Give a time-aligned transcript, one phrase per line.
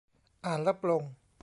[0.45, 1.03] อ่านแล้วปลง